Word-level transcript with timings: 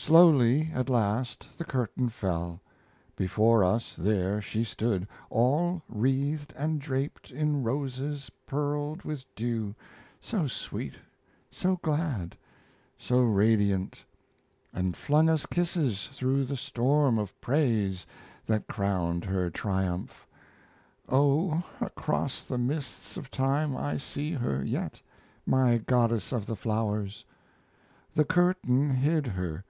Slowly, 0.00 0.70
at 0.72 0.88
last, 0.88 1.48
the 1.58 1.64
curtain 1.64 2.08
fell. 2.08 2.62
Before 3.16 3.64
us, 3.64 3.96
there, 3.98 4.40
she 4.40 4.62
stood, 4.62 5.08
all 5.28 5.82
wreathed 5.88 6.54
and 6.56 6.80
draped 6.80 7.32
In 7.32 7.64
roses 7.64 8.30
pearled 8.46 9.02
with 9.02 9.24
dew 9.34 9.74
so 10.20 10.46
sweet, 10.46 10.94
so 11.50 11.80
glad, 11.82 12.38
So 12.96 13.20
radiant! 13.20 14.04
and 14.72 14.96
flung 14.96 15.28
us 15.28 15.46
kisses 15.46 16.08
through 16.12 16.44
the 16.44 16.56
storm 16.56 17.18
Of 17.18 17.38
praise 17.40 18.06
that 18.46 18.68
crowned 18.68 19.24
her 19.24 19.50
triumph.... 19.50 20.28
O, 21.08 21.64
Across 21.80 22.44
the 22.44 22.56
mists 22.56 23.16
of 23.16 23.32
time 23.32 23.76
I 23.76 23.96
see 23.96 24.30
her 24.32 24.64
yet, 24.64 25.02
My 25.44 25.76
Goddess 25.76 26.30
of 26.30 26.46
the 26.46 26.56
Flowers!... 26.56 27.24
The 28.14 28.24
curtain 28.24 28.88
hid 28.94 29.26
her.... 29.26 29.64